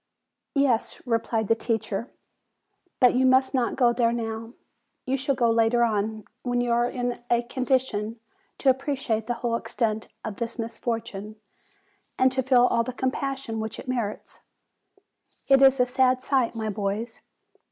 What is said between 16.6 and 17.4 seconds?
boys.